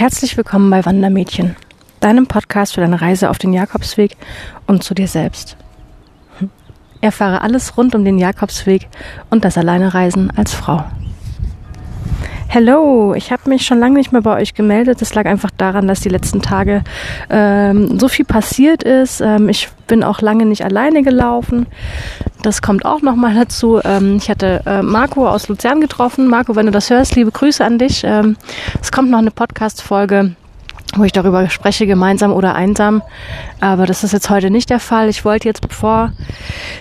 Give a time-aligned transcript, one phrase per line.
[0.00, 1.56] Herzlich willkommen bei Wandermädchen,
[2.00, 4.16] deinem Podcast für deine Reise auf den Jakobsweg
[4.66, 5.58] und zu dir selbst.
[6.38, 6.48] Hm.
[7.02, 8.88] Erfahre alles rund um den Jakobsweg
[9.28, 10.86] und das Alleinereisen als Frau.
[12.52, 15.00] Hello, ich habe mich schon lange nicht mehr bei euch gemeldet.
[15.00, 16.82] Das lag einfach daran, dass die letzten Tage
[17.30, 19.20] ähm, so viel passiert ist.
[19.20, 21.66] Ähm, ich bin auch lange nicht alleine gelaufen.
[22.42, 23.78] Das kommt auch nochmal dazu.
[23.84, 26.26] Ähm, ich hatte äh, Marco aus Luzern getroffen.
[26.26, 28.02] Marco, wenn du das hörst, liebe Grüße an dich.
[28.02, 28.36] Ähm,
[28.82, 30.34] es kommt noch eine Podcast-Folge
[30.96, 33.02] wo ich darüber spreche, gemeinsam oder einsam.
[33.60, 35.08] Aber das ist jetzt heute nicht der Fall.
[35.08, 36.12] Ich wollte jetzt, bevor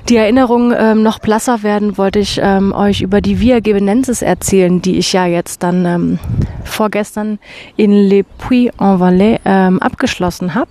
[0.07, 4.81] die Erinnerungen ähm, noch blasser werden, wollte ich ähm, euch über die Via Gebenensis erzählen,
[4.81, 6.19] die ich ja jetzt dann ähm,
[6.63, 7.39] vorgestern
[7.75, 10.69] in Le Puy-en-Valais ähm, abgeschlossen habe.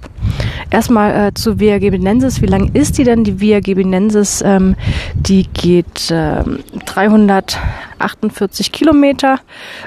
[0.70, 2.42] Erstmal äh, zu Via Gebenensis.
[2.42, 3.24] Wie lang ist die denn?
[3.24, 4.76] Die Via Gebenensis, ähm,
[5.14, 6.42] die geht äh,
[6.84, 9.40] 348 Kilometer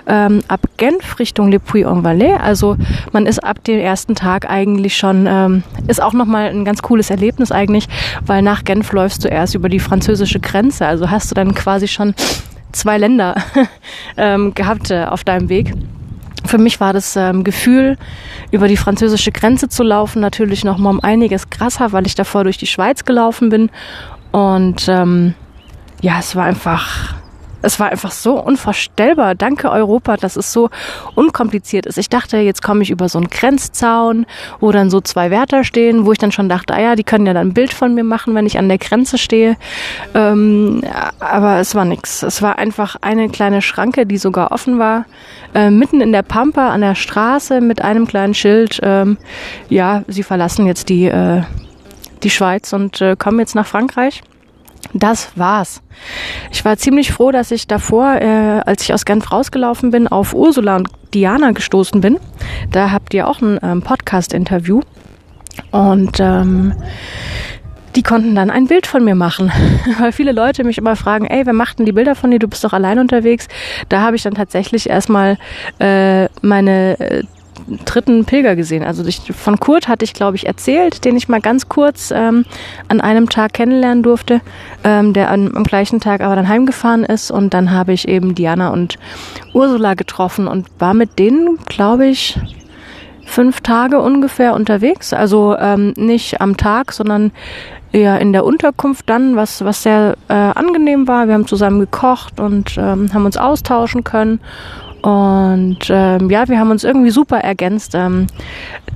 [0.07, 2.39] ähm, ab Genf Richtung Le Puy-en-Valais.
[2.41, 2.77] Also
[3.11, 7.09] man ist ab dem ersten Tag eigentlich schon, ähm, ist auch nochmal ein ganz cooles
[7.09, 7.87] Erlebnis eigentlich,
[8.25, 10.85] weil nach Genf läufst du erst über die französische Grenze.
[10.85, 12.13] Also hast du dann quasi schon
[12.71, 13.35] zwei Länder
[14.17, 15.73] ähm, gehabt äh, auf deinem Weg.
[16.45, 17.97] Für mich war das ähm, Gefühl,
[18.51, 22.43] über die französische Grenze zu laufen, natürlich noch mal um einiges krasser, weil ich davor
[22.43, 23.69] durch die Schweiz gelaufen bin.
[24.31, 25.35] Und ähm,
[26.01, 27.20] ja, es war einfach
[27.61, 29.35] es war einfach so unvorstellbar.
[29.35, 30.69] Danke Europa, dass es so
[31.15, 31.97] unkompliziert ist.
[31.97, 34.25] Ich dachte, jetzt komme ich über so einen Grenzzaun,
[34.59, 37.25] wo dann so zwei Wärter stehen, wo ich dann schon dachte, ah ja, die können
[37.25, 39.57] ja dann ein Bild von mir machen, wenn ich an der Grenze stehe.
[40.13, 40.83] Ähm,
[41.19, 42.23] aber es war nichts.
[42.23, 45.05] Es war einfach eine kleine Schranke, die sogar offen war,
[45.53, 48.79] äh, mitten in der Pampa an der Straße mit einem kleinen Schild.
[48.83, 49.17] Ähm,
[49.69, 51.43] ja, sie verlassen jetzt die, äh,
[52.23, 54.21] die Schweiz und äh, kommen jetzt nach Frankreich.
[54.93, 55.81] Das war's.
[56.51, 60.33] Ich war ziemlich froh, dass ich davor, äh, als ich aus Genf rausgelaufen bin, auf
[60.33, 62.19] Ursula und Diana gestoßen bin.
[62.71, 64.81] Da habt ihr auch ein ähm, Podcast-Interview.
[65.71, 66.73] Und ähm,
[67.95, 69.51] die konnten dann ein Bild von mir machen.
[69.99, 72.39] Weil viele Leute mich immer fragen, ey, wer macht denn die Bilder von dir?
[72.39, 73.47] Du bist doch allein unterwegs.
[73.89, 75.37] Da habe ich dann tatsächlich erstmal
[75.79, 77.23] äh, meine äh,
[77.85, 78.83] dritten Pilger gesehen.
[78.83, 82.45] Also ich, von Kurt hatte ich, glaube ich, erzählt, den ich mal ganz kurz ähm,
[82.87, 84.41] an einem Tag kennenlernen durfte,
[84.83, 87.31] ähm, der an, am gleichen Tag aber dann heimgefahren ist.
[87.31, 88.97] Und dann habe ich eben Diana und
[89.53, 92.39] Ursula getroffen und war mit denen, glaube ich,
[93.25, 95.13] fünf Tage ungefähr unterwegs.
[95.13, 97.31] Also ähm, nicht am Tag, sondern
[97.91, 101.27] eher in der Unterkunft dann, was, was sehr äh, angenehm war.
[101.27, 104.39] Wir haben zusammen gekocht und ähm, haben uns austauschen können.
[105.01, 107.95] Und ähm, ja, wir haben uns irgendwie super ergänzt.
[107.95, 108.27] Ähm,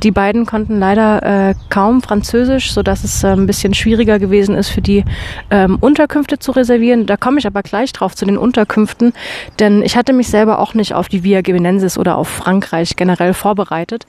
[0.03, 4.55] die beiden konnten leider äh, kaum Französisch, so dass es äh, ein bisschen schwieriger gewesen
[4.55, 5.03] ist für die
[5.49, 7.05] ähm, Unterkünfte zu reservieren.
[7.07, 9.13] Da komme ich aber gleich drauf zu den Unterkünften,
[9.59, 13.33] denn ich hatte mich selber auch nicht auf die Via Gebenensis oder auf Frankreich generell
[13.33, 14.05] vorbereitet.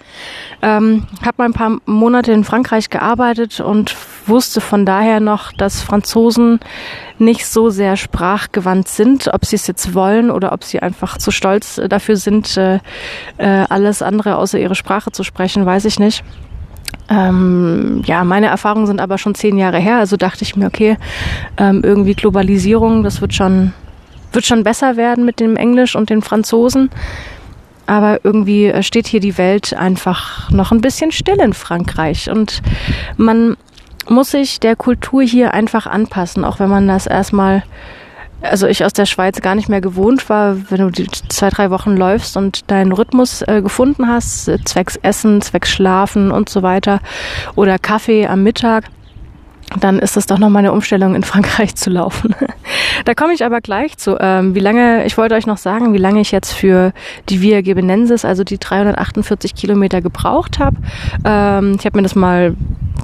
[0.60, 3.96] Ähm, habe mal ein paar Monate in Frankreich gearbeitet und
[4.26, 6.60] wusste von daher noch, dass Franzosen
[7.19, 11.31] nicht so sehr sprachgewandt sind, ob sie es jetzt wollen oder ob sie einfach zu
[11.31, 12.81] stolz dafür sind, äh,
[13.38, 16.25] äh, alles andere außer ihre Sprache zu sprechen, weiß ich nicht.
[17.09, 20.97] Ähm, ja, meine Erfahrungen sind aber schon zehn Jahre her, also dachte ich mir, okay,
[21.56, 23.72] ähm, irgendwie Globalisierung, das wird schon,
[24.33, 26.91] wird schon besser werden mit dem Englisch und den Franzosen.
[27.88, 32.60] Aber irgendwie steht hier die Welt einfach noch ein bisschen still in Frankreich und
[33.16, 33.56] man
[34.08, 37.62] muss sich der Kultur hier einfach anpassen, auch wenn man das erstmal,
[38.40, 41.70] also ich aus der Schweiz gar nicht mehr gewohnt war, wenn du die zwei, drei
[41.70, 47.00] Wochen läufst und deinen Rhythmus äh, gefunden hast, zwecks Essen, zwecks Schlafen und so weiter
[47.54, 48.84] oder Kaffee am Mittag
[49.80, 52.34] dann ist es doch nochmal eine Umstellung, in Frankreich zu laufen.
[53.04, 54.16] da komme ich aber gleich zu.
[54.20, 56.92] Ähm, wie lange, ich wollte euch noch sagen, wie lange ich jetzt für
[57.28, 60.76] die Via Gebenensis, also die 348 Kilometer gebraucht habe.
[61.24, 62.54] Ähm, ich habe mir das mal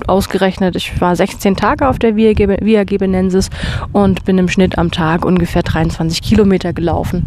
[0.07, 0.77] ausgerechnet.
[0.77, 3.51] Ich war 16 Tage auf der Via, Gebenensis
[3.93, 7.27] und bin im Schnitt am Tag ungefähr 23 Kilometer gelaufen.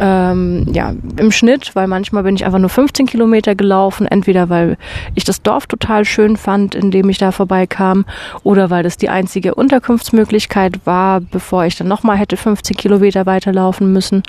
[0.00, 4.76] Ähm, ja, im Schnitt, weil manchmal bin ich einfach nur 15 Kilometer gelaufen, entweder weil
[5.14, 8.04] ich das Dorf total schön fand, in dem ich da vorbeikam,
[8.44, 13.92] oder weil das die einzige Unterkunftsmöglichkeit war, bevor ich dann nochmal hätte 15 Kilometer weiterlaufen
[13.92, 14.22] müssen.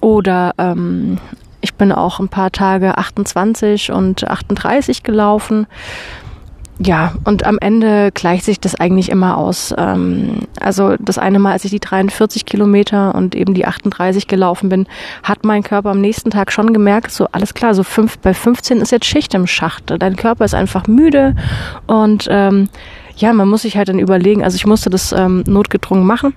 [0.00, 1.18] Oder ähm,
[1.60, 5.66] ich bin auch ein paar Tage 28 und 38 gelaufen
[6.80, 9.74] ja, und am Ende gleicht sich das eigentlich immer aus.
[9.76, 14.68] Ähm, also das eine Mal, als ich die 43 Kilometer und eben die 38 gelaufen
[14.68, 14.86] bin,
[15.24, 18.78] hat mein Körper am nächsten Tag schon gemerkt, so alles klar, so fünf, bei 15
[18.78, 19.92] ist jetzt Schicht im Schacht.
[19.98, 21.34] Dein Körper ist einfach müde
[21.88, 22.68] und ähm,
[23.16, 26.34] ja, man muss sich halt dann überlegen, also ich musste das ähm, notgedrungen machen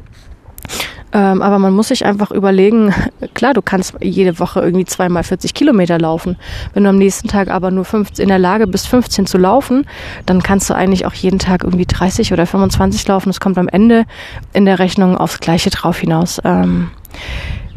[1.13, 2.93] Ähm, aber man muss sich einfach überlegen,
[3.33, 6.37] klar, du kannst jede Woche irgendwie zweimal 40 Kilometer laufen.
[6.73, 9.85] Wenn du am nächsten Tag aber nur 15, in der Lage bist, 15 zu laufen,
[10.25, 13.29] dann kannst du eigentlich auch jeden Tag irgendwie 30 oder 25 laufen.
[13.29, 14.05] Es kommt am Ende
[14.53, 16.39] in der Rechnung aufs Gleiche drauf hinaus.
[16.43, 16.89] Ähm,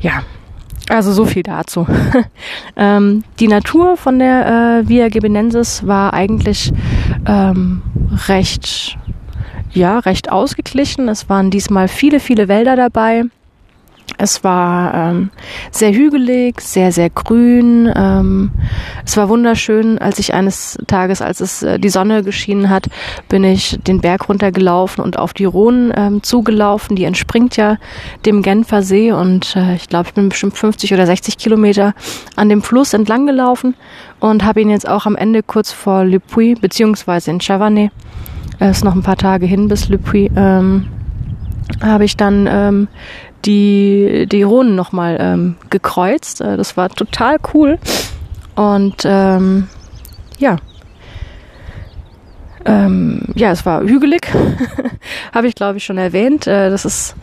[0.00, 0.22] ja,
[0.88, 1.86] also so viel dazu.
[2.76, 6.72] ähm, die Natur von der äh, Via Gebenensis war eigentlich
[7.26, 7.82] ähm,
[8.28, 8.98] recht,
[9.74, 11.08] ja, recht ausgeglichen.
[11.08, 13.24] Es waren diesmal viele, viele Wälder dabei.
[14.16, 15.30] Es war ähm,
[15.70, 17.90] sehr hügelig, sehr, sehr grün.
[17.96, 18.52] Ähm,
[19.04, 19.98] es war wunderschön.
[19.98, 22.86] Als ich eines Tages, als es äh, die Sonne geschienen hat,
[23.28, 26.96] bin ich den Berg runtergelaufen und auf die Rhone ähm, zugelaufen.
[26.96, 27.78] Die entspringt ja
[28.24, 31.94] dem Genfer See und äh, ich glaube, ich bin bestimmt 50 oder 60 Kilometer
[32.36, 33.74] an dem Fluss entlang gelaufen
[34.20, 37.90] und habe ihn jetzt auch am Ende kurz vor Le Puy, beziehungsweise in Chavannes,
[38.58, 40.86] es äh, ist noch ein paar Tage hin bis Le ähm,
[41.82, 42.88] habe ich dann ähm,
[43.44, 46.40] die, die Runen nochmal ähm, gekreuzt.
[46.40, 47.78] Äh, das war total cool.
[48.54, 49.68] Und ähm,
[50.38, 50.56] ja.
[52.66, 54.26] Ähm, ja, es war hügelig,
[55.34, 56.46] habe ich glaube ich schon erwähnt.
[56.46, 57.14] Äh, das ist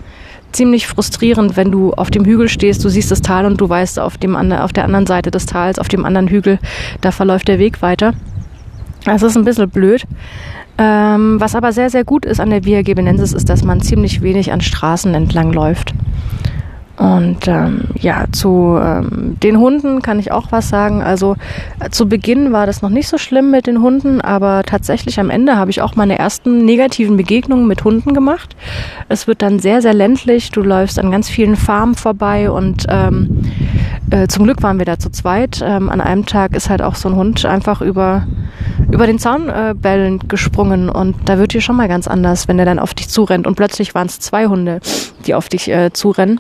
[0.51, 4.00] ziemlich frustrierend, wenn du auf dem Hügel stehst, du siehst das Tal und du weißt,
[4.00, 6.60] auf, dem, auf der anderen Seite des Tals, auf dem anderen Hügel,
[7.00, 8.13] da verläuft der Weg weiter.
[9.06, 10.06] Das ist ein bisschen blöd.
[10.77, 14.21] Ähm, was aber sehr, sehr gut ist an der Via Gebenensis, ist, dass man ziemlich
[14.21, 15.94] wenig an Straßen entlang läuft.
[17.01, 21.01] Und ähm, ja, zu ähm, den Hunden kann ich auch was sagen.
[21.01, 21.36] Also
[21.80, 25.31] äh, zu Beginn war das noch nicht so schlimm mit den Hunden, aber tatsächlich am
[25.31, 28.56] Ende habe ich auch meine ersten negativen Begegnungen mit Hunden gemacht.
[29.09, 30.51] Es wird dann sehr, sehr ländlich.
[30.51, 33.45] Du läufst an ganz vielen Farmen vorbei und ähm,
[34.12, 35.59] äh, zum Glück waren wir da zu zweit.
[35.65, 38.27] Ähm, an einem Tag ist halt auch so ein Hund einfach über
[38.92, 42.57] über den Zaun äh, bellend gesprungen und da wird dir schon mal ganz anders, wenn
[42.57, 44.81] der dann auf dich zurennt und plötzlich waren es zwei Hunde,
[45.25, 46.39] die auf dich äh, zurennen.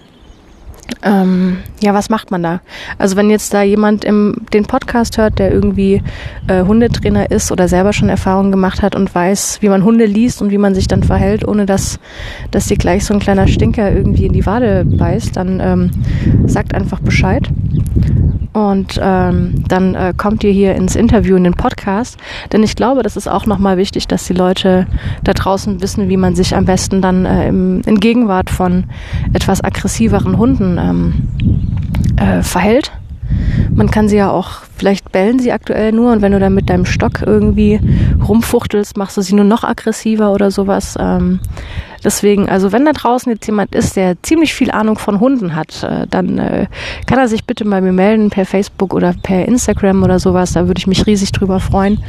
[1.03, 2.61] Ähm, ja, was macht man da?
[2.97, 6.01] Also wenn jetzt da jemand im den Podcast hört, der irgendwie
[6.47, 10.41] äh, Hundetrainer ist oder selber schon Erfahrungen gemacht hat und weiß, wie man Hunde liest
[10.41, 11.99] und wie man sich dann verhält, ohne dass
[12.51, 15.91] dass dir gleich so ein kleiner Stinker irgendwie in die Wade beißt, dann ähm,
[16.45, 17.49] sagt einfach Bescheid.
[18.53, 22.17] Und ähm, dann äh, kommt ihr hier ins Interview, in den Podcast.
[22.51, 24.87] Denn ich glaube, das ist auch nochmal wichtig, dass die Leute
[25.23, 28.85] da draußen wissen, wie man sich am besten dann äh, im, in Gegenwart von
[29.31, 31.13] etwas aggressiveren Hunden ähm,
[32.17, 32.91] äh, verhält.
[33.73, 36.69] Man kann sie ja auch, vielleicht bellen sie aktuell nur und wenn du dann mit
[36.69, 37.79] deinem Stock irgendwie
[38.27, 40.97] rumfuchtelst, machst du sie nur noch aggressiver oder sowas.
[40.99, 41.39] Ähm,
[42.03, 45.83] Deswegen, also wenn da draußen jetzt jemand ist, der ziemlich viel Ahnung von Hunden hat,
[45.83, 46.67] äh, dann äh,
[47.05, 50.53] kann er sich bitte bei mir melden per Facebook oder per Instagram oder sowas.
[50.53, 52.03] Da würde ich mich riesig drüber freuen.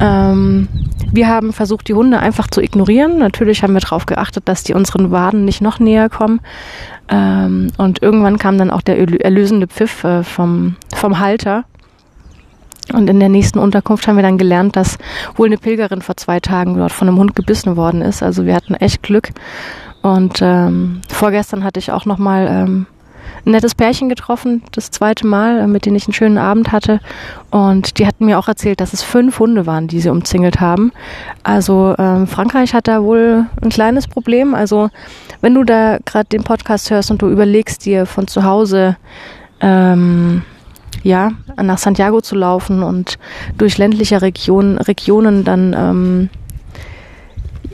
[0.00, 0.68] Ähm,
[1.12, 3.18] wir haben versucht, die Hunde einfach zu ignorieren.
[3.18, 6.40] Natürlich haben wir darauf geachtet, dass die unseren Waden nicht noch näher kommen.
[7.08, 11.64] Ähm, und irgendwann kam dann auch der erlösende Pfiff äh, vom, vom Halter.
[12.92, 14.98] Und in der nächsten Unterkunft haben wir dann gelernt, dass
[15.36, 18.22] wohl eine Pilgerin vor zwei Tagen dort von einem Hund gebissen worden ist.
[18.22, 19.30] Also wir hatten echt Glück.
[20.02, 22.86] Und ähm, vorgestern hatte ich auch nochmal ähm,
[23.46, 27.00] ein nettes Pärchen getroffen, das zweite Mal, äh, mit denen ich einen schönen Abend hatte.
[27.50, 30.92] Und die hatten mir auch erzählt, dass es fünf Hunde waren, die sie umzingelt haben.
[31.42, 34.54] Also ähm, Frankreich hat da wohl ein kleines Problem.
[34.54, 34.90] Also
[35.40, 38.96] wenn du da gerade den Podcast hörst und du überlegst dir von zu Hause
[39.60, 40.42] ähm,
[41.02, 43.18] ja, nach Santiago zu laufen und
[43.56, 46.30] durch ländliche Region, Regionen dann ähm,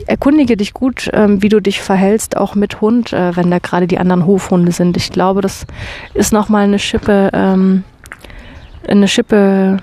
[0.07, 3.87] erkundige dich gut, ähm, wie du dich verhältst, auch mit Hund, äh, wenn da gerade
[3.87, 4.97] die anderen Hofhunde sind.
[4.97, 5.67] Ich glaube, das
[6.13, 7.83] ist nochmal eine Schippe, ähm,
[8.87, 9.77] eine Schippe,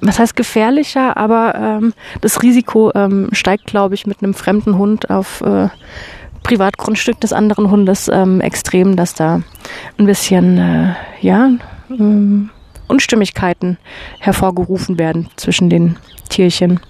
[0.00, 5.10] was heißt gefährlicher, aber ähm, das Risiko ähm, steigt, glaube ich, mit einem fremden Hund
[5.10, 5.68] auf äh,
[6.42, 9.42] Privatgrundstück des anderen Hundes ähm, extrem, dass da
[9.98, 11.50] ein bisschen, äh, ja,
[11.98, 12.50] ähm,
[12.88, 13.78] Unstimmigkeiten
[14.18, 15.96] hervorgerufen werden zwischen den
[16.28, 16.80] Tierchen.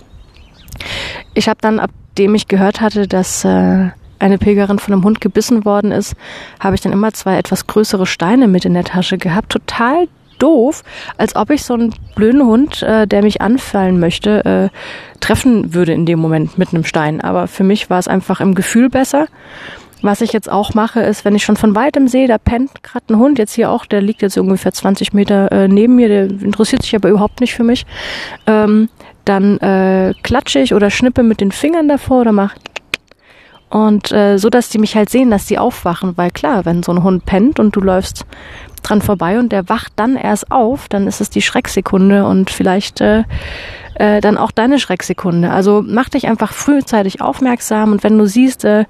[1.34, 5.64] Ich habe dann, abdem ich gehört hatte, dass äh, eine Pilgerin von einem Hund gebissen
[5.64, 6.14] worden ist,
[6.60, 9.50] habe ich dann immer zwei etwas größere Steine mit in der Tasche gehabt.
[9.50, 10.82] Total doof,
[11.18, 15.92] als ob ich so einen blöden Hund, äh, der mich anfallen möchte, äh, treffen würde
[15.92, 17.20] in dem Moment mit einem Stein.
[17.20, 19.26] Aber für mich war es einfach im Gefühl besser.
[20.02, 23.06] Was ich jetzt auch mache, ist, wenn ich schon von weitem sehe, da pennt gerade
[23.08, 26.24] ein Hund, jetzt hier auch, der liegt jetzt ungefähr 20 Meter äh, neben mir, der
[26.24, 27.86] interessiert sich aber überhaupt nicht für mich,
[28.46, 28.88] ähm,
[29.24, 32.56] dann äh, klatsche ich oder schnippe mit den Fingern davor oder mache
[33.72, 36.92] und äh, so, dass die mich halt sehen, dass die aufwachen, weil klar, wenn so
[36.92, 38.26] ein Hund pennt und du läufst
[38.82, 43.00] dran vorbei und der wacht dann erst auf, dann ist es die Schrecksekunde und vielleicht
[43.00, 43.22] äh,
[43.94, 45.50] äh, dann auch deine Schrecksekunde.
[45.50, 48.84] Also mach dich einfach frühzeitig aufmerksam und wenn du siehst, äh,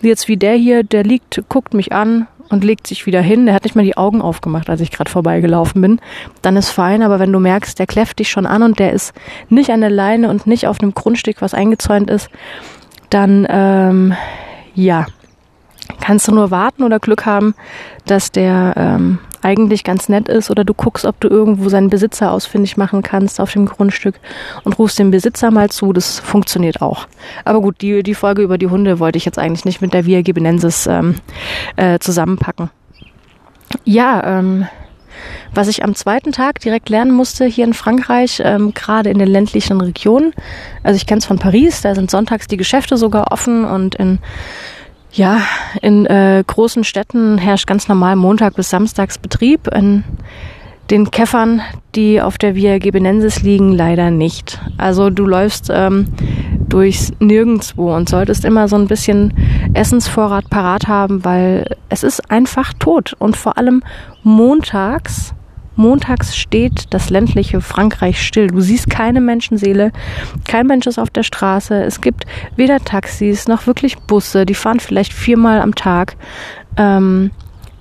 [0.00, 3.46] Jetzt wie der hier, der liegt, guckt mich an und legt sich wieder hin.
[3.46, 6.00] Der hat nicht mal die Augen aufgemacht, als ich gerade vorbeigelaufen bin.
[6.42, 9.14] Dann ist fein, aber wenn du merkst, der kläfft dich schon an und der ist
[9.48, 12.30] nicht an der Leine und nicht auf einem Grundstück, was eingezäunt ist,
[13.10, 14.14] dann ähm,
[14.74, 15.06] ja,
[16.00, 17.54] kannst du nur warten oder Glück haben,
[18.06, 22.32] dass der ähm, eigentlich ganz nett ist oder du guckst, ob du irgendwo seinen Besitzer
[22.32, 24.18] ausfindig machen kannst auf dem Grundstück
[24.64, 25.92] und rufst dem Besitzer mal zu.
[25.92, 27.06] Das funktioniert auch.
[27.44, 30.06] Aber gut, die, die Folge über die Hunde wollte ich jetzt eigentlich nicht mit der
[30.06, 31.16] Via Gibenensis ähm,
[31.76, 32.70] äh, zusammenpacken.
[33.84, 34.66] Ja, ähm,
[35.52, 39.28] was ich am zweiten Tag direkt lernen musste hier in Frankreich, ähm, gerade in den
[39.28, 40.32] ländlichen Regionen.
[40.82, 44.18] Also ich kenne es von Paris, da sind sonntags die Geschäfte sogar offen und in
[45.14, 45.40] ja,
[45.80, 49.68] in äh, großen Städten herrscht ganz normal Montag bis Samstags Betrieb.
[49.68, 50.04] In
[50.90, 51.62] den Käffern,
[51.94, 54.60] die auf der Via Gebenensis liegen, leider nicht.
[54.76, 56.06] Also du läufst ähm,
[56.68, 59.32] durchs Nirgendwo und solltest immer so ein bisschen
[59.72, 63.14] Essensvorrat parat haben, weil es ist einfach tot.
[63.18, 63.82] Und vor allem
[64.24, 65.32] montags
[65.76, 68.48] Montags steht das ländliche Frankreich still.
[68.48, 69.92] Du siehst keine Menschenseele,
[70.46, 71.82] kein Mensch ist auf der Straße.
[71.82, 72.26] Es gibt
[72.56, 76.16] weder Taxis noch wirklich Busse, die fahren vielleicht viermal am Tag.
[76.76, 77.30] Ähm,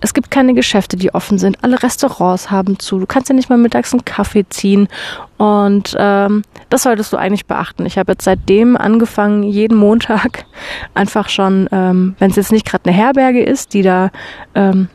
[0.03, 1.63] es gibt keine Geschäfte, die offen sind.
[1.63, 2.99] Alle Restaurants haben zu.
[2.99, 4.89] Du kannst ja nicht mal mittags einen Kaffee ziehen.
[5.37, 7.85] Und ähm, das solltest du eigentlich beachten.
[7.85, 10.43] Ich habe jetzt seitdem angefangen, jeden Montag
[10.93, 14.11] einfach schon, ähm, wenn es jetzt nicht gerade eine Herberge ist, die da
[14.55, 14.89] ähm,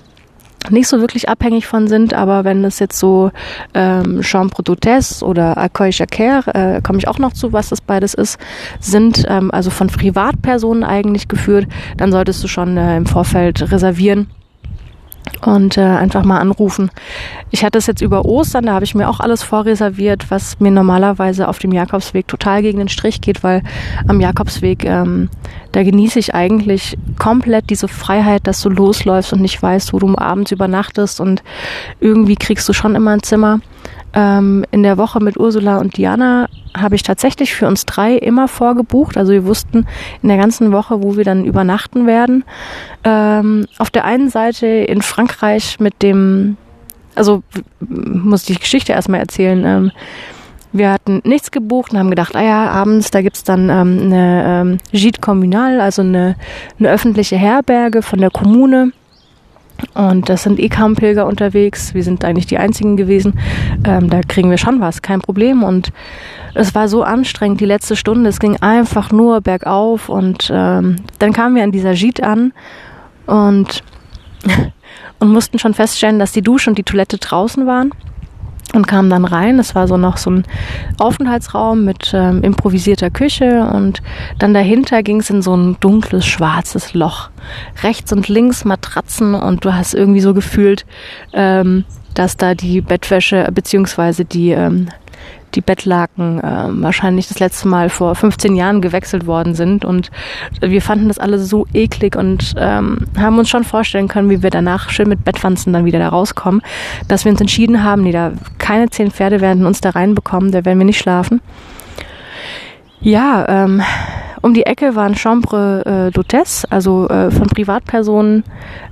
[0.70, 3.30] nicht so wirklich abhängig von sind, aber wenn es jetzt so
[3.74, 8.14] ähm, Chambre d'Hôtesse oder Accueil Jacquer, äh, komme ich auch noch zu, was das beides
[8.14, 8.38] ist,
[8.80, 14.28] sind ähm, also von Privatpersonen eigentlich geführt, dann solltest du schon äh, im Vorfeld reservieren
[15.46, 16.90] und äh, einfach mal anrufen.
[17.50, 20.70] Ich hatte es jetzt über Ostern, da habe ich mir auch alles vorreserviert, was mir
[20.70, 23.62] normalerweise auf dem Jakobsweg total gegen den Strich geht, weil
[24.06, 25.28] am Jakobsweg, ähm,
[25.72, 30.16] da genieße ich eigentlich komplett diese Freiheit, dass du losläufst und nicht weißt, wo du
[30.16, 31.42] abends übernachtest und
[32.00, 33.60] irgendwie kriegst du schon immer ein Zimmer.
[34.14, 38.48] Ähm, in der Woche mit Ursula und Diana habe ich tatsächlich für uns drei immer
[38.48, 39.16] vorgebucht.
[39.16, 39.86] Also wir wussten
[40.22, 42.44] in der ganzen Woche, wo wir dann übernachten werden.
[43.04, 46.56] Ähm, auf der einen Seite in Frankreich mit dem,
[47.14, 47.42] also
[47.80, 49.64] muss ich die Geschichte erstmal erzählen.
[49.64, 49.90] Ähm,
[50.72, 54.44] wir hatten nichts gebucht und haben gedacht, ah ja, abends, da gibt's dann ähm, eine
[54.46, 56.36] ähm, Gîte Communal, also eine,
[56.78, 58.92] eine öffentliche Herberge von der Kommune.
[59.94, 61.94] Und das sind eh kaum Pilger unterwegs.
[61.94, 63.38] Wir sind eigentlich die einzigen gewesen.
[63.84, 65.62] Ähm, da kriegen wir schon was, kein Problem.
[65.62, 65.92] Und
[66.54, 68.28] es war so anstrengend, die letzte Stunde.
[68.28, 70.08] Es ging einfach nur bergauf.
[70.08, 72.52] Und ähm, dann kamen wir an dieser Jeet an
[73.26, 73.82] und,
[75.20, 77.92] und mussten schon feststellen, dass die Dusche und die Toilette draußen waren
[78.74, 79.58] und kam dann rein.
[79.58, 80.44] Es war so noch so ein
[80.98, 84.02] Aufenthaltsraum mit ähm, improvisierter Küche und
[84.38, 87.30] dann dahinter ging es in so ein dunkles, schwarzes Loch.
[87.82, 90.84] Rechts und links Matratzen und du hast irgendwie so gefühlt,
[91.32, 91.84] ähm,
[92.14, 94.88] dass da die Bettwäsche beziehungsweise die ähm,
[95.54, 99.84] die Bettlaken äh, wahrscheinlich das letzte Mal vor 15 Jahren gewechselt worden sind.
[99.84, 100.10] Und
[100.60, 104.50] wir fanden das alle so eklig und ähm, haben uns schon vorstellen können, wie wir
[104.50, 106.62] danach schön mit Bettwanzen dann wieder da rauskommen,
[107.08, 110.64] dass wir uns entschieden haben, nee, da keine zehn Pferde werden uns da reinbekommen, da
[110.64, 111.40] werden wir nicht schlafen.
[113.00, 113.82] Ja, ähm,
[114.42, 118.44] um die Ecke waren Chambre äh, d'Hôtesse, also äh, von Privatpersonen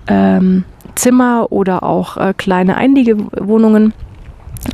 [0.06, 3.92] ähm, Zimmer oder auch äh, kleine Einliegewohnungen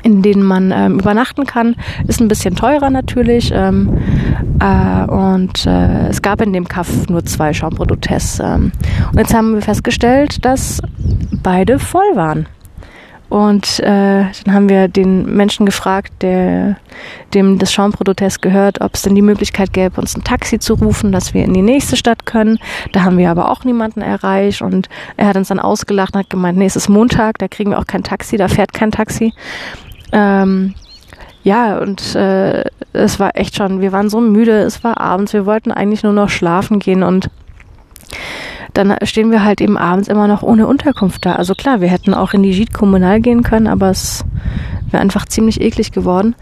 [0.03, 1.77] in denen man ähm, übernachten kann.
[2.07, 3.53] Ist ein bisschen teurer natürlich.
[3.55, 3.99] Ähm,
[4.61, 7.87] äh, und äh, es gab in dem Kaff nur zwei Chambre.
[7.87, 8.73] Ähm.
[9.13, 10.81] Und jetzt haben wir festgestellt, dass
[11.43, 12.47] beide voll waren.
[13.33, 16.77] Und äh, dann haben wir den Menschen gefragt, der
[17.33, 21.13] dem das d'Hôtesse gehört, ob es denn die Möglichkeit gäbe, uns ein Taxi zu rufen,
[21.13, 22.59] dass wir in die nächste Stadt können.
[22.93, 26.29] Da haben wir aber auch niemanden erreicht und er hat uns dann ausgelacht und hat
[26.29, 29.33] gemeint, nee, es ist Montag, da kriegen wir auch kein Taxi, da fährt kein Taxi.
[30.13, 30.75] Ähm,
[31.43, 35.47] ja, und äh, es war echt schon, wir waren so müde, es war abends, wir
[35.47, 37.31] wollten eigentlich nur noch schlafen gehen und
[38.75, 41.35] dann stehen wir halt eben abends immer noch ohne Unterkunft da.
[41.35, 44.25] Also klar, wir hätten auch in die Gîte Kommunal gehen können, aber es
[44.91, 46.35] wäre einfach ziemlich eklig geworden.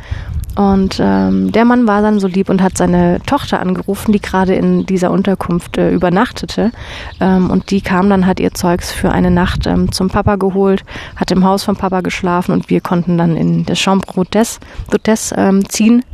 [0.56, 4.54] Und ähm, der Mann war dann so lieb und hat seine Tochter angerufen, die gerade
[4.54, 6.72] in dieser Unterkunft äh, übernachtete.
[7.20, 10.82] Ähm, und die kam dann, hat ihr Zeugs für eine Nacht ähm, zum Papa geholt,
[11.16, 15.68] hat im Haus vom Papa geschlafen und wir konnten dann in das Chambre d'Hôtesse ähm,
[15.68, 16.04] ziehen,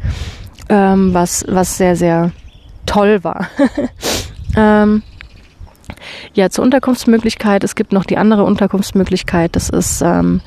[0.68, 2.30] ähm, was, was sehr, sehr
[2.84, 3.48] toll war.
[4.56, 5.02] ähm,
[6.34, 7.64] ja, zur Unterkunftsmöglichkeit.
[7.64, 9.56] Es gibt noch die andere Unterkunftsmöglichkeit.
[9.56, 10.40] Das ist ähm,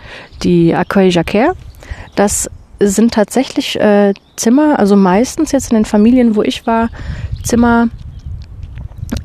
[0.44, 1.54] die Accueil Jacquer.
[2.16, 6.90] Das sind tatsächlich äh, Zimmer, also meistens jetzt in den Familien, wo ich war,
[7.44, 7.90] Zimmer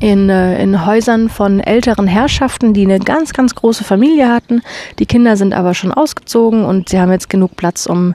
[0.01, 4.63] in, äh, in Häusern von älteren Herrschaften, die eine ganz, ganz große Familie hatten.
[4.99, 8.15] Die Kinder sind aber schon ausgezogen und sie haben jetzt genug Platz, um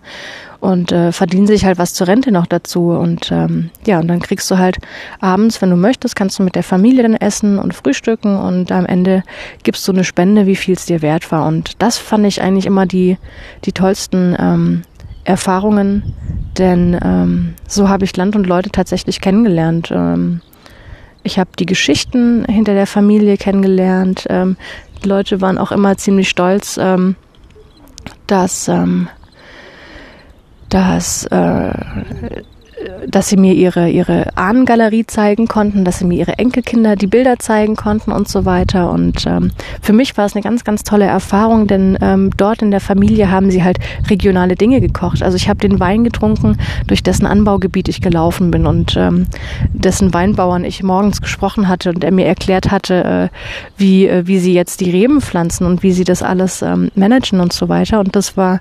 [0.60, 2.89] und äh, verdienen sich halt was zur Rente noch dazu.
[2.92, 4.78] Und ähm, ja, und dann kriegst du halt
[5.20, 8.86] abends, wenn du möchtest, kannst du mit der Familie dann essen und frühstücken und am
[8.86, 9.24] Ende
[9.63, 11.48] gibst du eine Spende, wie viel es dir wert war.
[11.48, 13.18] Und das fand ich eigentlich immer die,
[13.66, 14.82] die tollsten ähm,
[15.24, 16.13] Erfahrungen,
[16.58, 19.92] denn ähm, so habe ich Land und Leute tatsächlich kennengelernt.
[19.92, 20.42] Ähm,
[21.24, 24.25] ich habe die Geschichten hinter der Familie kennengelernt.
[24.30, 24.58] Ähm,
[25.04, 27.16] die Leute waren auch immer ziemlich stolz, ähm,
[28.28, 29.08] dass, ähm,
[30.70, 31.72] dass äh,
[33.08, 37.40] dass sie mir ihre, ihre Ahnengalerie zeigen konnten, dass sie mir ihre Enkelkinder die Bilder
[37.40, 38.92] zeigen konnten und so weiter.
[38.92, 42.72] Und ähm, für mich war es eine ganz, ganz tolle Erfahrung, denn ähm, dort in
[42.72, 45.24] der Familie haben sie halt regionale Dinge gekocht.
[45.24, 46.58] Also ich habe den Wein getrunken,
[46.88, 49.28] durch dessen Anbaugebiet ich gelaufen bin und ähm,
[49.74, 53.36] dessen Weinbauern ich morgens gesprochen hatte und er mir erklärt hatte, äh,
[53.78, 57.40] wie, äh, wie sie jetzt die Reben pflanzen und wie sie das alles ähm, managen
[57.40, 58.00] und so weiter.
[58.00, 58.60] Und das war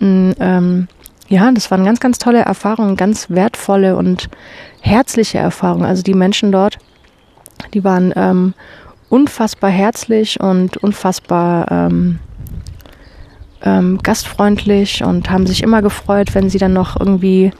[0.00, 0.88] ein ähm,
[1.28, 4.28] ja, das waren ganz, ganz tolle Erfahrungen, ganz wertvolle und
[4.80, 5.84] herzliche Erfahrungen.
[5.84, 6.78] Also die Menschen dort,
[7.74, 8.54] die waren ähm,
[9.10, 12.18] unfassbar herzlich und unfassbar ähm,
[13.62, 17.52] ähm, gastfreundlich und haben sich immer gefreut, wenn sie dann noch irgendwie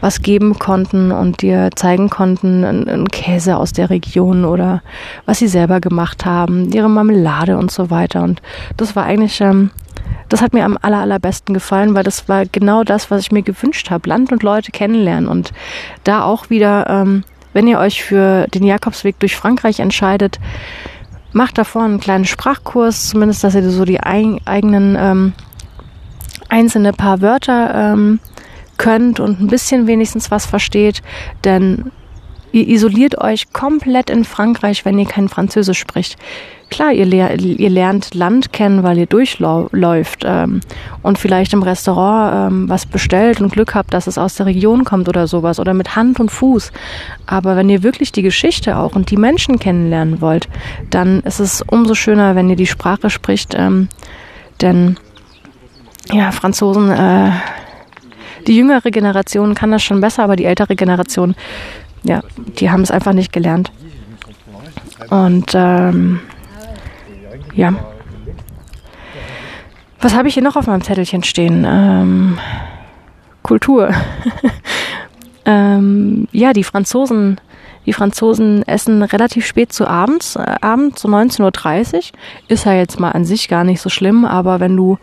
[0.00, 4.82] was geben konnten und dir zeigen konnten, einen Käse aus der Region oder
[5.26, 8.22] was sie selber gemacht haben, ihre Marmelade und so weiter.
[8.22, 8.40] Und
[8.76, 9.70] das war eigentlich ähm,
[10.28, 13.42] das hat mir am aller, allerbesten gefallen, weil das war genau das, was ich mir
[13.42, 14.08] gewünscht habe.
[14.08, 15.52] Land und Leute kennenlernen und
[16.04, 20.40] da auch wieder, ähm, wenn ihr euch für den Jakobsweg durch Frankreich entscheidet,
[21.32, 25.32] macht davor einen kleinen Sprachkurs, zumindest, dass ihr so die ein, eigenen ähm,
[26.48, 28.20] einzelne paar Wörter ähm,
[28.76, 31.02] könnt und ein bisschen wenigstens was versteht,
[31.44, 31.92] denn
[32.52, 36.16] ihr isoliert euch komplett in Frankreich, wenn ihr kein Französisch spricht
[36.72, 40.60] klar, ihr, lehr, ihr lernt Land kennen, weil ihr durchläuft ähm,
[41.02, 44.84] und vielleicht im Restaurant ähm, was bestellt und Glück habt, dass es aus der Region
[44.84, 46.72] kommt oder sowas oder mit Hand und Fuß.
[47.26, 50.48] Aber wenn ihr wirklich die Geschichte auch und die Menschen kennenlernen wollt,
[50.90, 53.88] dann ist es umso schöner, wenn ihr die Sprache spricht, ähm,
[54.62, 54.96] denn
[56.10, 57.30] ja, Franzosen, äh,
[58.46, 61.36] die jüngere Generation kann das schon besser, aber die ältere Generation,
[62.02, 62.22] ja,
[62.58, 63.72] die haben es einfach nicht gelernt.
[65.10, 66.20] Und ähm,
[67.54, 67.74] ja.
[70.00, 71.64] Was habe ich hier noch auf meinem Zettelchen stehen?
[71.66, 72.38] Ähm,
[73.42, 73.92] Kultur.
[75.44, 77.40] ähm, ja, die Franzosen,
[77.86, 82.02] die Franzosen essen relativ spät zu abends, äh, abends so 19.30 Uhr.
[82.48, 84.98] Ist ja jetzt mal an sich gar nicht so schlimm, aber wenn du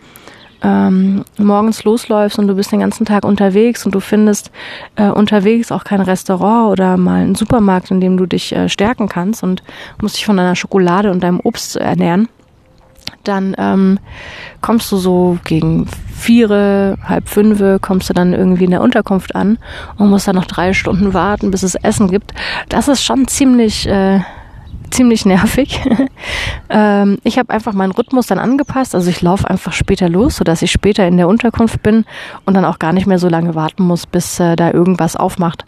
[0.62, 4.52] ähm, morgens losläufst und du bist den ganzen Tag unterwegs und du findest
[4.96, 9.08] äh, unterwegs auch kein Restaurant oder mal einen Supermarkt, in dem du dich äh, stärken
[9.08, 9.64] kannst und
[10.02, 12.28] musst dich von deiner Schokolade und deinem Obst ernähren,
[13.24, 14.00] dann ähm,
[14.62, 19.58] kommst du so gegen vier, halb fünf, kommst du dann irgendwie in der Unterkunft an
[19.98, 22.34] und musst dann noch drei Stunden warten, bis es Essen gibt.
[22.68, 24.20] Das ist schon ziemlich, äh,
[24.90, 25.82] ziemlich nervig.
[26.70, 28.96] ähm, ich habe einfach meinen Rhythmus dann angepasst.
[28.96, 32.06] Also ich laufe einfach später los, sodass ich später in der Unterkunft bin
[32.46, 35.66] und dann auch gar nicht mehr so lange warten muss, bis äh, da irgendwas aufmacht.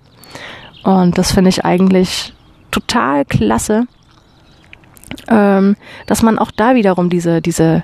[0.84, 2.34] Und das finde ich eigentlich
[2.72, 3.88] total klasse
[5.28, 5.76] ähm,
[6.08, 7.84] dass man auch da wiederum diese, diese,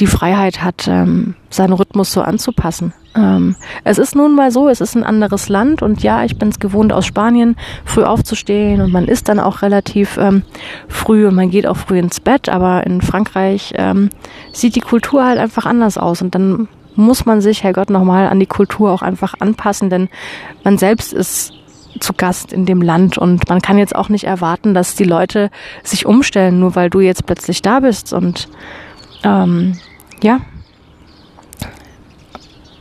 [0.00, 2.92] die Freiheit hat, ähm, seinen Rhythmus so anzupassen.
[3.14, 6.50] Ähm, es ist nun mal so, es ist ein anderes Land und ja, ich bin
[6.50, 10.42] es gewohnt, aus Spanien früh aufzustehen und man ist dann auch relativ ähm,
[10.88, 14.10] früh und man geht auch früh ins Bett, aber in Frankreich ähm,
[14.52, 18.40] sieht die Kultur halt einfach anders aus und dann muss man sich, Herrgott, nochmal an
[18.40, 20.08] die Kultur auch einfach anpassen, denn
[20.64, 21.52] man selbst ist
[22.00, 25.50] zu Gast in dem Land und man kann jetzt auch nicht erwarten, dass die Leute
[25.82, 28.48] sich umstellen, nur weil du jetzt plötzlich da bist und
[29.24, 29.78] ähm,
[30.22, 30.40] ja.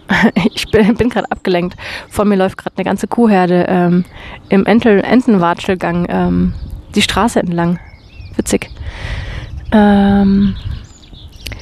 [0.53, 1.75] Ich bin, bin gerade abgelenkt.
[2.09, 4.05] Vor mir läuft gerade eine ganze Kuhherde ähm,
[4.49, 6.53] im Entel Entenwatschelgang ähm,
[6.93, 7.79] die Straße entlang.
[8.35, 8.69] Witzig.
[9.71, 10.55] Ähm,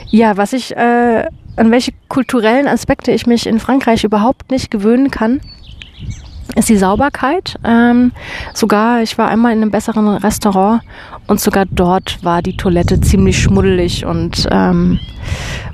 [0.09, 5.09] ja, was ich, äh, an welche kulturellen Aspekte ich mich in Frankreich überhaupt nicht gewöhnen
[5.09, 5.41] kann,
[6.55, 7.55] ist die Sauberkeit.
[7.63, 8.11] Ähm,
[8.53, 10.81] sogar, ich war einmal in einem besseren Restaurant
[11.27, 14.99] und sogar dort war die Toilette ziemlich schmuddelig und ähm,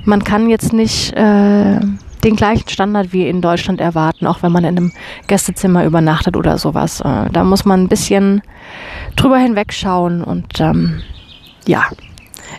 [0.04, 1.80] man kann jetzt nicht äh,
[2.24, 4.92] den gleichen Standard wie in Deutschland erwarten, auch wenn man in einem
[5.26, 7.00] Gästezimmer übernachtet oder sowas.
[7.00, 8.42] Äh, da muss man ein bisschen
[9.16, 11.02] drüber hinwegschauen und ähm,
[11.66, 11.84] ja,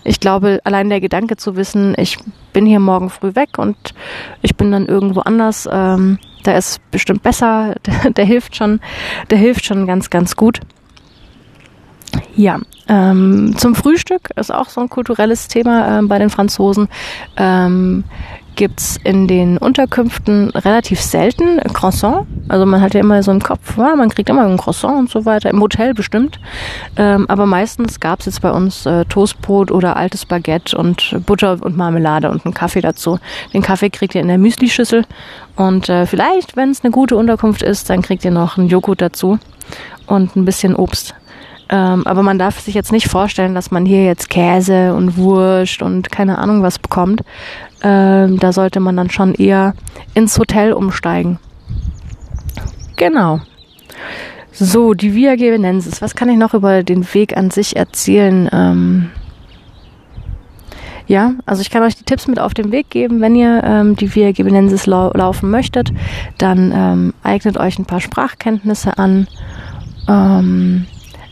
[0.04, 2.18] ich glaube, allein der Gedanke zu wissen, ich
[2.54, 3.76] bin hier morgen früh weg und
[4.42, 8.80] ich bin dann irgendwo anders, ähm, da ist bestimmt besser, der, der hilft schon,
[9.30, 10.60] der hilft schon ganz, ganz gut.
[12.36, 16.90] Ja, ähm, zum Frühstück ist auch so ein kulturelles Thema ähm, bei den Franzosen.
[17.38, 18.04] Ähm,
[18.56, 22.28] gibt's in den Unterkünften relativ selten Croissant.
[22.48, 25.10] Also man hat ja immer so im Kopf, ja, man kriegt immer ein Croissant und
[25.10, 26.40] so weiter, im Hotel bestimmt.
[26.98, 31.78] Ähm, aber meistens gab's jetzt bei uns äh, Toastbrot oder altes Baguette und Butter und
[31.78, 33.20] Marmelade und einen Kaffee dazu.
[33.54, 35.06] Den Kaffee kriegt ihr in der Müslischüssel
[35.56, 39.02] und äh, vielleicht, wenn es eine gute Unterkunft ist, dann kriegt ihr noch einen Joghurt
[39.02, 39.40] dazu
[40.08, 41.16] und ein bisschen Obst.
[41.72, 45.82] Ähm, aber man darf sich jetzt nicht vorstellen, dass man hier jetzt Käse und Wurst
[45.82, 47.22] und keine Ahnung was bekommt.
[47.82, 49.74] Ähm, da sollte man dann schon eher
[50.14, 51.40] ins Hotel umsteigen.
[52.98, 53.40] Genau.
[54.52, 56.02] So, die Via Gevenensis.
[56.02, 58.50] Was kann ich noch über den Weg an sich erzählen?
[58.52, 59.10] Ähm
[61.08, 63.22] ja, also ich kann euch die Tipps mit auf den Weg geben.
[63.22, 65.92] Wenn ihr ähm, die Via Gevenensis lau laufen möchtet,
[66.38, 69.28] dann ähm, eignet euch ein paar Sprachkenntnisse an.
[70.08, 70.86] Ähm,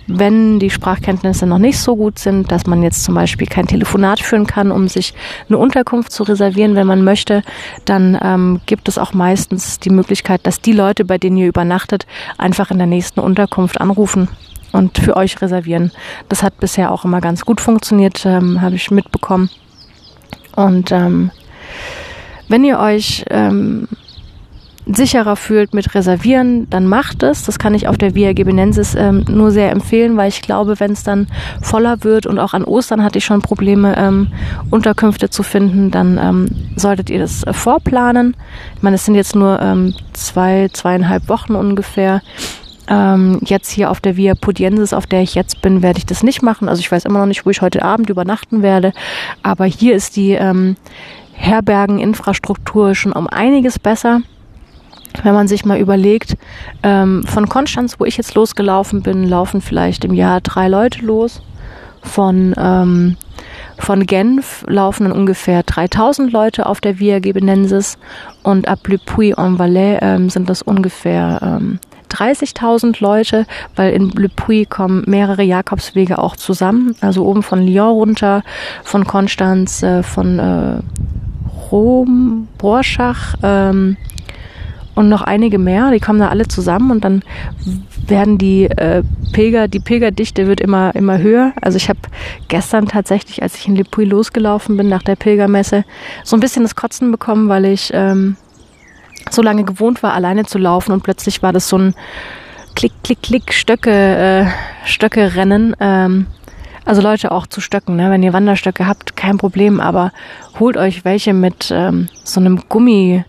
[0.09, 4.19] wenn die Sprachkenntnisse noch nicht so gut sind, dass man jetzt zum Beispiel kein Telefonat
[4.19, 5.13] führen kann, um sich
[5.47, 7.43] eine Unterkunft zu reservieren, wenn man möchte,
[7.85, 12.07] dann ähm, gibt es auch meistens die Möglichkeit, dass die Leute, bei denen ihr übernachtet,
[12.37, 14.27] einfach in der nächsten Unterkunft anrufen
[14.71, 15.91] und für euch reservieren.
[16.27, 19.49] Das hat bisher auch immer ganz gut funktioniert, ähm, habe ich mitbekommen.
[20.55, 21.31] Und ähm,
[22.47, 23.87] wenn ihr euch ähm,
[24.95, 27.43] sicherer fühlt mit Reservieren, dann macht es.
[27.43, 30.91] Das kann ich auf der Via Gebinensis ähm, nur sehr empfehlen, weil ich glaube, wenn
[30.91, 31.27] es dann
[31.61, 34.27] voller wird und auch an Ostern hatte ich schon Probleme, ähm,
[34.69, 38.35] Unterkünfte zu finden, dann ähm, solltet ihr das äh, vorplanen.
[38.75, 42.21] Ich meine, es sind jetzt nur ähm, zwei, zweieinhalb Wochen ungefähr.
[42.87, 46.23] Ähm, jetzt hier auf der Via Pudiensis, auf der ich jetzt bin, werde ich das
[46.23, 46.67] nicht machen.
[46.67, 48.93] Also ich weiß immer noch nicht, wo ich heute Abend übernachten werde.
[49.43, 50.75] Aber hier ist die ähm,
[51.33, 54.21] Herbergeninfrastruktur schon um einiges besser
[55.23, 56.37] wenn man sich mal überlegt,
[56.83, 61.41] ähm, von Konstanz, wo ich jetzt losgelaufen bin, laufen vielleicht im Jahr drei Leute los.
[62.01, 63.17] Von, ähm,
[63.77, 67.97] von Genf laufen dann ungefähr 3000 Leute auf der Via Gebenensis
[68.41, 73.45] und ab Le Puy-en-Valais ähm, sind das ungefähr ähm, 30.000 Leute,
[73.75, 76.95] weil in Le Puy kommen mehrere Jakobswege auch zusammen.
[77.01, 78.43] Also oben von Lyon runter,
[78.83, 80.79] von Konstanz, äh, von äh,
[81.71, 83.97] Rom, Borschach, ähm,
[84.99, 85.91] und noch einige mehr.
[85.91, 87.23] Die kommen da alle zusammen und dann
[88.05, 91.53] werden die äh, Pilger, die Pilgerdichte wird immer, immer höher.
[91.61, 91.99] Also ich habe
[92.49, 95.85] gestern tatsächlich, als ich in Le Puy losgelaufen bin nach der Pilgermesse,
[96.25, 98.35] so ein bisschen das Kotzen bekommen, weil ich ähm,
[99.29, 101.95] so lange gewohnt war, alleine zu laufen und plötzlich war das so ein
[102.75, 104.45] Klick, Klick, Klick, Stöcke, äh,
[104.85, 105.77] Stöcke rennen.
[105.79, 106.25] Ähm,
[106.83, 108.11] also Leute auch zu Stöcken, ne?
[108.11, 110.11] wenn ihr Wanderstöcke habt, kein Problem, aber
[110.59, 113.23] holt euch welche mit ähm, so einem Gummi,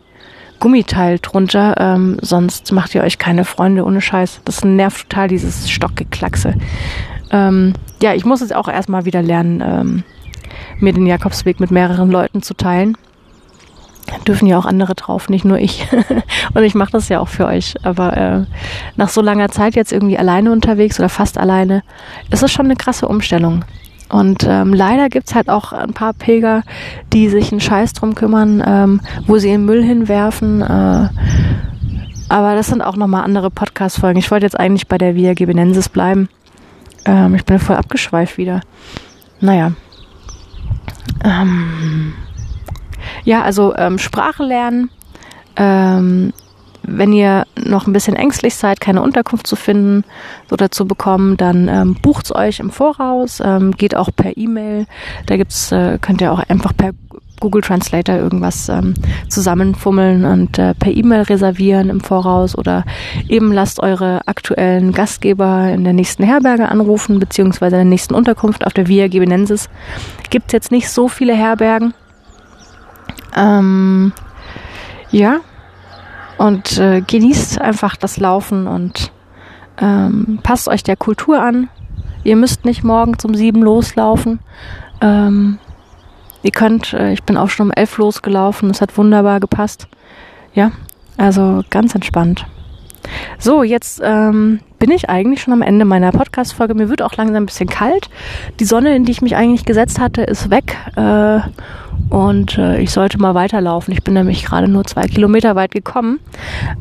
[0.60, 4.42] Gummiteil drunter, ähm, sonst macht ihr euch keine Freunde ohne Scheiß.
[4.44, 6.54] Das nervt total, dieses Stockgeklackse.
[7.32, 10.04] Ähm, ja, ich muss jetzt auch erstmal wieder lernen, ähm,
[10.78, 12.96] mir den Jakobsweg mit mehreren Leuten zu teilen.
[14.26, 15.86] Dürfen ja auch andere drauf, nicht nur ich.
[16.54, 17.74] Und ich mache das ja auch für euch.
[17.82, 18.44] Aber äh,
[18.96, 21.82] nach so langer Zeit jetzt irgendwie alleine unterwegs oder fast alleine,
[22.30, 23.64] ist es schon eine krasse Umstellung.
[24.10, 26.62] Und ähm, leider gibt's halt auch ein paar Pilger,
[27.12, 30.62] die sich einen Scheiß drum kümmern, ähm, wo sie den Müll hinwerfen.
[30.62, 31.08] Äh,
[32.28, 34.18] aber das sind auch nochmal andere Podcast-Folgen.
[34.18, 36.28] Ich wollte jetzt eigentlich bei der Via Gebenensis bleiben.
[37.04, 38.60] Ähm, ich bin voll abgeschweift wieder.
[39.40, 39.72] Naja.
[41.24, 42.14] Ähm,
[43.24, 44.90] ja, also ähm, Sprache lernen.
[45.56, 46.32] Ähm,
[46.82, 50.04] wenn ihr noch ein bisschen ängstlich seid, keine Unterkunft zu finden
[50.50, 54.86] oder zu bekommen, dann ähm, bucht's euch im Voraus, ähm, geht auch per E-Mail.
[55.26, 56.92] Da gibt's, äh, könnt ihr auch einfach per
[57.40, 58.94] Google Translator irgendwas ähm,
[59.28, 62.84] zusammenfummeln und äh, per E-Mail reservieren im Voraus oder
[63.28, 68.66] eben lasst eure aktuellen Gastgeber in der nächsten Herberge anrufen, beziehungsweise in der nächsten Unterkunft
[68.66, 69.70] auf der Via Gebenensis.
[70.28, 71.94] Gibt's jetzt nicht so viele Herbergen.
[73.34, 74.12] Ähm,
[75.10, 75.40] ja,
[76.40, 79.12] und äh, genießt einfach das Laufen und
[79.78, 81.68] ähm, passt euch der Kultur an.
[82.24, 84.38] Ihr müsst nicht morgen um sieben loslaufen.
[85.02, 85.58] Ähm,
[86.42, 89.86] ihr könnt, äh, ich bin auch schon um elf losgelaufen, es hat wunderbar gepasst.
[90.54, 90.72] Ja,
[91.18, 92.46] also ganz entspannt.
[93.38, 96.74] So, jetzt ähm, bin ich eigentlich schon am Ende meiner Podcast-Folge.
[96.74, 98.08] Mir wird auch langsam ein bisschen kalt.
[98.60, 100.74] Die Sonne, in die ich mich eigentlich gesetzt hatte, ist weg.
[100.96, 101.40] Äh,
[102.08, 103.92] und äh, ich sollte mal weiterlaufen.
[103.92, 106.18] Ich bin nämlich gerade nur zwei Kilometer weit gekommen.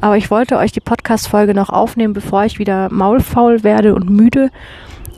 [0.02, 4.50] Aber ich wollte euch die Podcast-Folge noch aufnehmen, bevor ich wieder maulfaul werde und müde.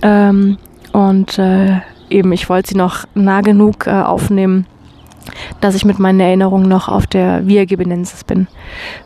[0.01, 0.57] Ähm,
[0.91, 4.65] und äh, eben, ich wollte sie noch nah genug äh, aufnehmen,
[5.61, 8.47] dass ich mit meinen Erinnerungen noch auf der Via Gebenensis bin.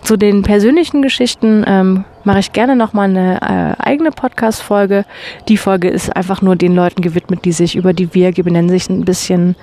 [0.01, 5.05] Zu den persönlichen Geschichten ähm, mache ich gerne nochmal eine äh, eigene Podcast-Folge.
[5.47, 9.05] Die Folge ist einfach nur den Leuten gewidmet, die sich über die Virgebenennen sich ein
[9.05, 9.55] bisschen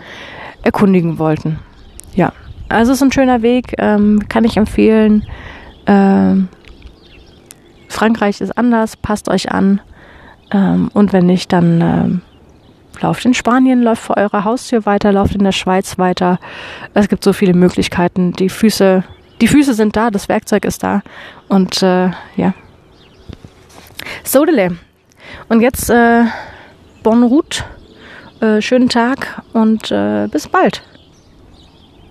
[0.62, 1.59] erkundigen wollten.
[2.14, 2.33] Ja,
[2.68, 5.25] also es ist ein schöner Weg, ähm, kann ich empfehlen.
[5.87, 6.48] Ähm,
[7.88, 9.81] Frankreich ist anders, passt euch an.
[10.51, 12.20] Ähm, und wenn nicht, dann ähm,
[13.01, 16.38] lauft in Spanien, läuft vor eurer Haustür weiter, lauft in der Schweiz weiter.
[16.94, 18.33] Es gibt so viele Möglichkeiten.
[18.33, 19.05] Die Füße,
[19.40, 21.03] die Füße sind da, das Werkzeug ist da.
[21.48, 22.55] Und äh, ja.
[24.25, 24.77] Sodele.
[25.48, 26.25] Und jetzt äh,
[27.03, 27.64] Bonne route,
[28.42, 30.83] äh, schönen Tag und äh, bis bald.